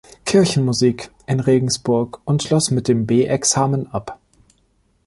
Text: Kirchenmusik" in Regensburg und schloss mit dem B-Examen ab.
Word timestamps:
Kirchenmusik" 0.25 1.09
in 1.27 1.39
Regensburg 1.41 2.17
und 2.25 2.41
schloss 2.41 2.71
mit 2.71 2.87
dem 2.87 3.05
B-Examen 3.05 3.85
ab. 3.93 4.19